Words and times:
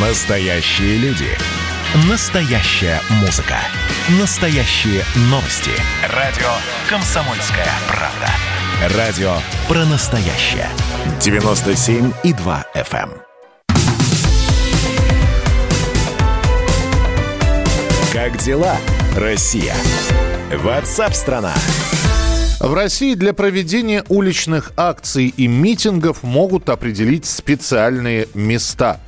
Настоящие 0.00 0.96
люди. 0.98 1.26
Настоящая 2.08 3.00
музыка. 3.20 3.56
Настоящие 4.20 5.02
новости. 5.22 5.72
Радио 6.14 6.46
«Комсомольская 6.88 7.66
правда». 7.88 8.96
Радио 8.96 9.32
про 9.66 9.84
настоящее. 9.86 10.68
97,2 11.18 12.64
FM. 12.76 13.10
эм. 13.10 13.22
Как 18.12 18.36
дела, 18.36 18.76
Россия? 19.16 19.74
Ватсап-страна! 20.54 21.54
В 22.60 22.72
России 22.72 23.14
для 23.14 23.32
проведения 23.32 24.04
уличных 24.08 24.70
акций 24.76 25.34
и 25.36 25.48
митингов 25.48 26.22
могут 26.22 26.68
определить 26.68 27.26
специальные 27.26 28.28
места– 28.32 29.00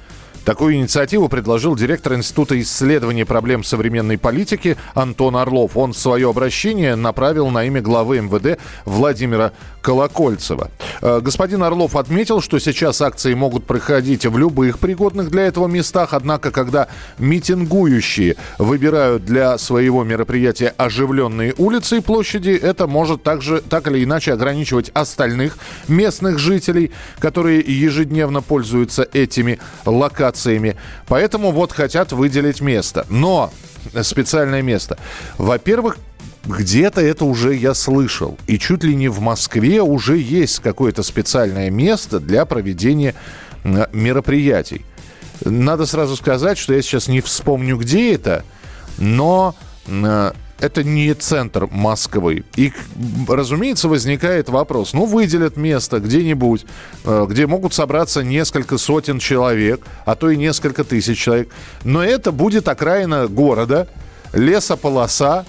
Такую 0.51 0.75
инициативу 0.75 1.29
предложил 1.29 1.77
директор 1.77 2.15
Института 2.15 2.61
исследований 2.61 3.23
проблем 3.23 3.62
современной 3.62 4.19
политики 4.19 4.77
Антон 4.95 5.37
Орлов. 5.37 5.77
Он 5.77 5.95
свое 5.95 6.29
обращение 6.29 6.97
направил 6.97 7.51
на 7.51 7.66
имя 7.66 7.80
главы 7.80 8.20
МВД 8.20 8.59
Владимира 8.84 9.52
Колокольцева. 9.80 10.73
Э, 11.02 11.21
господин 11.21 11.62
Орлов 11.62 11.95
отметил, 11.95 12.41
что 12.41 12.59
сейчас 12.59 13.01
акции 13.01 13.33
могут 13.33 13.65
проходить 13.65 14.27
в 14.27 14.37
любых 14.37 14.80
пригодных 14.80 15.30
для 15.30 15.43
этого 15.43 15.69
местах, 15.69 16.15
однако, 16.15 16.51
когда 16.51 16.88
митингующие 17.19 18.35
выбирают 18.59 19.24
для 19.24 19.57
своего 19.57 20.02
мероприятия 20.02 20.74
оживленные 20.77 21.55
улицы 21.59 21.98
и 21.98 22.01
площади, 22.01 22.51
это 22.51 22.88
может 22.88 23.23
также 23.23 23.60
так 23.60 23.87
или 23.87 24.02
иначе 24.02 24.32
ограничивать 24.32 24.91
остальных 24.95 25.59
местных 25.87 26.41
жителей, 26.41 26.91
которые 27.21 27.60
ежедневно 27.60 28.43
пользуются 28.43 29.07
этими 29.12 29.60
локациями. 29.87 30.40
Поэтому 31.07 31.51
вот 31.51 31.73
хотят 31.73 32.12
выделить 32.12 32.61
место. 32.61 33.07
Но 33.09 33.53
специальное 34.02 34.63
место. 34.63 34.99
Во-первых, 35.38 35.99
где-то 36.45 37.01
это 37.01 37.24
уже 37.24 37.55
я 37.55 37.74
слышал. 37.74 38.38
И 38.47 38.59
чуть 38.59 38.82
ли 38.85 38.95
не 38.95 39.09
в 39.09 39.21
Москве 39.21 39.82
уже 39.82 40.16
есть 40.16 40.60
какое-то 40.60 41.02
специальное 41.02 41.71
место 41.71 42.19
для 42.21 42.45
проведения 42.45 43.15
мероприятий. 43.65 44.85
Надо 45.45 45.87
сразу 45.87 46.16
сказать, 46.16 46.59
что 46.59 46.75
я 46.75 46.82
сейчас 46.82 47.09
не 47.09 47.21
вспомню, 47.21 47.77
где 47.77 48.15
это, 48.15 48.45
но 48.99 49.54
это 50.60 50.85
не 50.85 51.13
центр 51.15 51.66
Москвы. 51.71 52.45
И, 52.57 52.73
разумеется, 53.29 53.88
возникает 53.88 54.49
вопрос. 54.49 54.93
Ну, 54.93 55.07
выделят 55.07 55.57
место 55.57 56.01
где-нибудь, 56.01 56.66
э, 57.05 57.27
где 57.29 57.47
могут 57.47 57.74
собраться 57.74 58.23
несколько 58.23 58.79
сотен 58.79 59.19
человек, 59.19 59.80
а 60.05 60.15
то 60.15 60.30
и 60.30 60.37
несколько 60.37 60.85
тысяч 60.85 61.19
человек. 61.19 61.51
Но 61.85 62.05
это 62.05 62.30
будет 62.30 62.69
окраина 62.69 63.27
города, 63.27 63.88
лесополоса, 64.32 65.47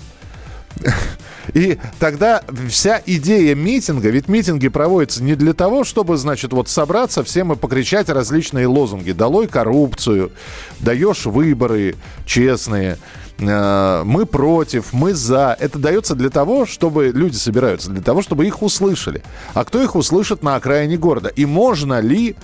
и 1.53 1.77
тогда 1.99 2.43
вся 2.69 3.01
идея 3.05 3.55
митинга, 3.55 4.09
ведь 4.09 4.27
митинги 4.27 4.67
проводятся 4.67 5.23
не 5.23 5.35
для 5.35 5.53
того, 5.53 5.83
чтобы, 5.83 6.17
значит, 6.17 6.53
вот 6.53 6.69
собраться 6.69 7.23
всем 7.23 7.51
и 7.53 7.55
покричать 7.55 8.09
различные 8.09 8.67
лозунги. 8.67 9.11
Долой 9.11 9.47
коррупцию, 9.47 10.31
даешь 10.79 11.25
выборы 11.25 11.95
честные, 12.25 12.97
э, 13.39 14.03
мы 14.05 14.25
против, 14.25 14.93
мы 14.93 15.13
за. 15.13 15.55
Это 15.59 15.77
дается 15.77 16.15
для 16.15 16.29
того, 16.29 16.65
чтобы 16.65 17.11
люди 17.13 17.35
собираются, 17.35 17.89
для 17.89 18.01
того, 18.01 18.21
чтобы 18.21 18.45
их 18.47 18.61
услышали. 18.61 19.23
А 19.53 19.65
кто 19.65 19.81
их 19.81 19.95
услышит 19.95 20.43
на 20.43 20.55
окраине 20.55 20.97
города? 20.97 21.29
И 21.29 21.45
можно 21.45 21.99
ли, 21.99 22.35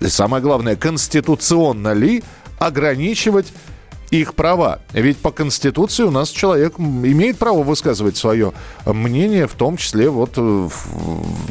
самое 0.00 0.42
главное, 0.42 0.76
конституционно 0.76 1.92
ли 1.92 2.22
ограничивать 2.58 3.52
их 4.10 4.34
права. 4.34 4.80
Ведь 4.92 5.18
по 5.18 5.30
Конституции 5.30 6.02
у 6.02 6.10
нас 6.10 6.30
человек 6.30 6.78
имеет 6.78 7.38
право 7.38 7.62
высказывать 7.62 8.16
свое 8.16 8.52
мнение, 8.86 9.46
в 9.46 9.52
том 9.52 9.76
числе 9.76 10.08
вот 10.08 10.32
э, 10.36 10.68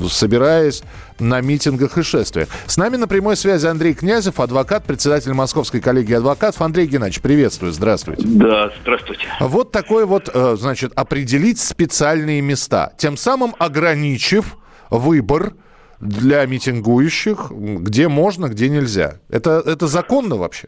собираясь 0.09 0.83
на 1.19 1.41
митингах 1.41 1.97
и 1.97 2.03
шествиях. 2.03 2.47
С 2.65 2.77
нами 2.77 2.95
на 2.95 3.07
прямой 3.07 3.35
связи 3.35 3.67
Андрей 3.67 3.93
Князев, 3.93 4.39
адвокат, 4.39 4.85
председатель 4.85 5.33
Московской 5.33 5.81
коллегии 5.81 6.13
адвокатов. 6.13 6.61
Андрей 6.61 6.87
Геннадьевич, 6.87 7.21
приветствую, 7.21 7.71
здравствуйте. 7.71 8.23
Да, 8.25 8.71
здравствуйте. 8.81 9.27
Вот 9.39 9.71
такой 9.71 10.05
вот, 10.05 10.29
э, 10.33 10.55
значит, 10.59 10.91
определить 10.95 11.59
специальные 11.59 12.41
места, 12.41 12.93
тем 12.97 13.17
самым 13.17 13.55
ограничив 13.59 14.57
выбор 14.89 15.53
для 15.99 16.45
митингующих, 16.45 17.51
где 17.51 18.07
можно, 18.07 18.47
где 18.47 18.69
нельзя. 18.69 19.15
Это, 19.29 19.63
это 19.65 19.87
законно 19.87 20.35
вообще? 20.35 20.67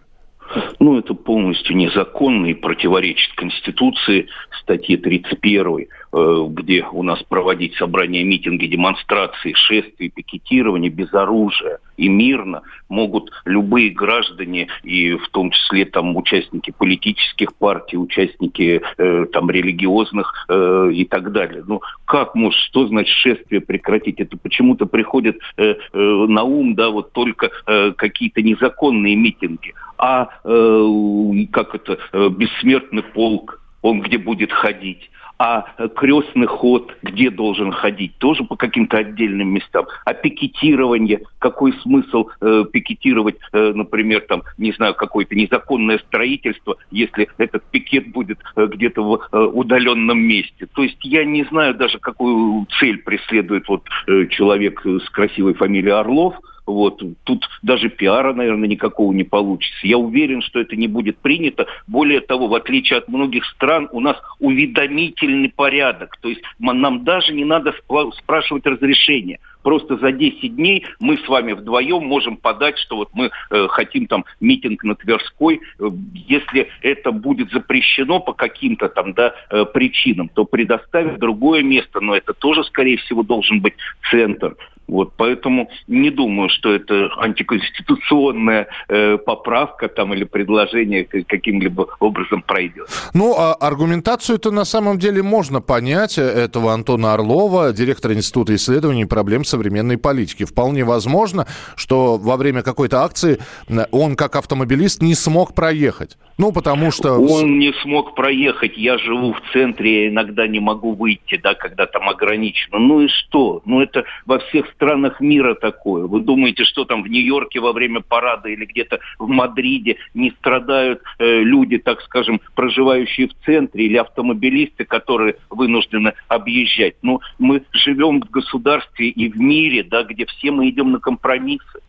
Ну, 0.79 0.97
это 0.97 1.13
полностью 1.13 1.75
незаконно 1.75 2.47
и 2.47 2.53
противоречит 2.53 3.33
Конституции, 3.35 4.27
статье 4.61 4.97
31, 4.97 5.87
э, 6.08 6.08
где 6.11 6.85
у 6.91 7.03
нас 7.03 7.21
проводить 7.23 7.75
собрания, 7.75 8.23
митинги, 8.23 8.65
демонстрации, 8.65 9.53
шествия, 9.53 10.09
пикетирование 10.09 10.89
без 10.89 11.13
оружия 11.13 11.79
и 11.97 12.07
мирно 12.07 12.61
могут 12.87 13.31
любые 13.45 13.91
граждане, 13.91 14.67
и 14.83 15.11
в 15.13 15.29
том 15.29 15.51
числе 15.51 15.85
там 15.85 16.15
участники 16.15 16.73
политических 16.75 17.53
партий, 17.55 17.97
участники 17.97 18.81
э, 18.97 19.25
там 19.31 19.51
религиозных 19.51 20.45
э, 20.47 20.91
и 20.93 21.05
так 21.05 21.31
далее. 21.31 21.63
Ну, 21.67 21.81
как 22.05 22.35
может, 22.35 22.59
что 22.61 22.87
значит 22.87 23.13
шествие 23.15 23.61
прекратить? 23.61 24.19
Это 24.19 24.37
почему-то 24.37 24.85
приходит 24.85 25.37
э, 25.57 25.75
э, 25.75 25.99
на 25.99 26.43
ум, 26.43 26.75
да, 26.75 26.89
вот 26.89 27.11
только 27.11 27.51
э, 27.67 27.91
какие-то 27.91 28.41
незаконные 28.41 29.15
митинги 29.15 29.73
а 29.99 30.29
э, 30.45 31.45
как 31.51 31.75
это, 31.75 31.97
э, 32.13 32.29
бессмертный 32.29 33.03
полк, 33.03 33.61
он 33.81 34.01
где 34.01 34.17
будет 34.17 34.51
ходить, 34.51 35.11
а 35.39 35.65
крестный 35.95 36.47
ход 36.47 36.93
где 37.01 37.31
должен 37.31 37.71
ходить, 37.71 38.17
тоже 38.17 38.43
по 38.43 38.57
каким-то 38.57 38.97
отдельным 38.97 39.47
местам, 39.47 39.87
а 40.05 40.13
пикетирование, 40.13 41.21
какой 41.39 41.73
смысл 41.81 42.27
э, 42.41 42.65
пикетировать, 42.71 43.37
э, 43.53 43.71
например, 43.73 44.21
там, 44.27 44.43
не 44.57 44.73
знаю, 44.73 44.95
какое-то 44.95 45.35
незаконное 45.35 45.97
строительство, 45.99 46.75
если 46.91 47.29
этот 47.37 47.63
пикет 47.71 48.11
будет 48.11 48.39
э, 48.57 48.67
где-то 48.67 49.01
в 49.01 49.27
э, 49.31 49.37
удаленном 49.37 50.19
месте. 50.19 50.67
То 50.73 50.83
есть 50.83 50.97
я 51.03 51.23
не 51.23 51.45
знаю 51.45 51.73
даже, 51.75 51.99
какую 51.99 52.67
цель 52.79 52.97
преследует 52.97 53.67
вот 53.69 53.87
э, 54.07 54.27
человек 54.27 54.85
с 54.85 55.09
красивой 55.09 55.53
фамилией 55.53 55.93
Орлов, 55.93 56.35
вот. 56.69 57.01
Тут 57.23 57.49
даже 57.63 57.89
пиара, 57.89 58.33
наверное, 58.33 58.69
никакого 58.69 59.11
не 59.11 59.23
получится. 59.23 59.87
Я 59.87 59.97
уверен, 59.97 60.41
что 60.41 60.59
это 60.59 60.75
не 60.75 60.87
будет 60.87 61.17
принято. 61.17 61.65
Более 61.87 62.21
того, 62.21 62.47
в 62.47 62.53
отличие 62.53 62.99
от 62.99 63.07
многих 63.07 63.43
стран, 63.45 63.89
у 63.91 63.99
нас 63.99 64.17
уведомительный 64.39 65.49
порядок. 65.49 66.17
То 66.21 66.29
есть 66.29 66.41
нам 66.59 67.03
даже 67.03 67.33
не 67.33 67.43
надо 67.43 67.73
спрашивать 68.19 68.67
разрешения. 68.67 69.39
Просто 69.63 69.97
за 69.97 70.11
10 70.11 70.55
дней 70.55 70.85
мы 70.99 71.17
с 71.17 71.27
вами 71.27 71.53
вдвоем 71.53 72.05
можем 72.05 72.37
подать, 72.37 72.77
что 72.77 72.97
вот 72.97 73.09
мы 73.13 73.29
э, 73.49 73.67
хотим 73.67 74.05
там 74.05 74.23
митинг 74.39 74.83
на 74.83 74.95
Тверской. 74.95 75.59
Э, 75.79 75.89
если 76.13 76.69
это 76.81 77.11
будет 77.11 77.51
запрещено 77.51 78.19
по 78.19 78.33
каким-то 78.33 78.87
там 78.87 79.13
да, 79.13 79.33
э, 79.49 79.65
причинам, 79.65 80.29
то 80.29 80.45
предоставят 80.45 81.19
другое 81.19 81.63
место, 81.63 81.99
но 81.99 82.15
это 82.15 82.33
тоже, 82.33 82.63
скорее 82.63 82.97
всего, 82.97 83.23
должен 83.23 83.59
быть 83.59 83.73
центр. 84.09 84.55
Вот, 84.89 85.13
поэтому 85.15 85.69
не 85.87 86.09
думаю, 86.09 86.49
что 86.49 86.73
это 86.73 87.09
антиконституционная 87.17 88.67
э, 88.87 89.17
поправка 89.17 89.87
там 89.87 90.13
или 90.13 90.23
предложение 90.23 91.05
каким-либо 91.05 91.87
образом 91.99 92.41
пройдет. 92.41 92.87
Ну, 93.13 93.35
а 93.37 93.53
аргументацию-то 93.53 94.51
на 94.51 94.65
самом 94.65 94.97
деле 94.97 95.21
можно 95.21 95.61
понять 95.61 96.17
этого 96.17 96.73
Антона 96.73 97.13
Орлова, 97.13 97.71
директора 97.71 98.15
Института 98.15 98.55
исследований 98.55 99.05
проблем 99.05 99.43
современной 99.43 99.97
политики. 99.97 100.43
Вполне 100.43 100.83
возможно, 100.83 101.45
что 101.75 102.17
во 102.17 102.35
время 102.35 102.63
какой-то 102.63 103.03
акции 103.03 103.37
э, 103.67 103.85
он, 103.91 104.15
как 104.15 104.35
автомобилист, 104.35 105.03
не 105.03 105.13
смог 105.13 105.53
проехать. 105.53 106.17
Ну, 106.39 106.53
потому 106.53 106.89
что... 106.89 107.19
Он 107.19 107.59
не 107.59 107.73
смог 107.83 108.15
проехать. 108.15 108.77
Я 108.77 108.97
живу 108.97 109.33
в 109.33 109.41
центре, 109.51 110.03
я 110.03 110.09
иногда 110.09 110.47
не 110.47 110.61
могу 110.61 110.93
выйти, 110.93 111.35
да, 111.35 111.53
когда 111.53 111.85
там 111.85 112.07
ограничено. 112.07 112.79
Ну 112.79 113.01
и 113.01 113.07
что? 113.09 113.61
Ну, 113.65 113.81
это 113.81 114.05
во 114.25 114.39
всех 114.39 114.65
странах 114.79 115.19
мира 115.19 115.55
такое. 115.55 116.07
Вы 116.07 116.21
думаете, 116.21 116.63
что 116.63 116.85
там 116.85 117.03
в 117.03 117.07
Нью-Йорке 117.07 117.59
во 117.59 117.73
время 117.73 117.99
парада 117.99 118.47
или 118.47 118.65
где-то 118.65 118.99
в 119.19 119.27
Мадриде 119.27 119.97
не 120.13 120.31
страдают 120.31 121.01
э, 121.19 121.41
люди, 121.41 121.77
так 121.77 122.01
скажем, 122.01 122.39
проживающие 122.55 123.27
в 123.27 123.33
центре 123.45 123.85
или 123.85 123.97
автомобилисты, 123.97 124.85
которые 124.85 125.35
вынуждены 125.49 126.13
объезжать? 126.29 126.95
Ну, 127.01 127.19
мы 127.37 127.63
живем 127.73 128.21
в 128.21 128.29
государстве 128.29 129.09
и 129.09 129.29
в 129.29 129.37
мире, 129.37 129.83
да, 129.83 130.03
где 130.03 130.25
все 130.25 130.51
мы 130.51 130.69
идем 130.69 130.93
на 130.93 130.99
компромиссы. 130.99 131.81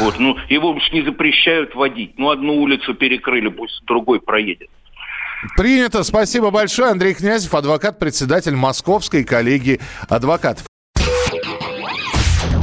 Вот, 0.00 0.18
ну, 0.18 0.36
его 0.48 0.70
уж 0.70 0.92
не 0.92 1.02
запрещают 1.02 1.76
водить. 1.76 2.14
Ну, 2.18 2.30
одну 2.30 2.60
улицу 2.60 2.94
перекрыли, 2.94 3.48
пусть 3.48 3.84
другой 3.84 4.20
проедет. 4.20 4.68
Принято. 5.56 6.02
Спасибо 6.02 6.50
большое. 6.50 6.90
Андрей 6.90 7.14
Князев, 7.14 7.54
адвокат, 7.54 7.98
председатель 7.98 8.54
Московской 8.54 9.24
коллегии 9.24 9.80
адвокатов. 10.08 10.71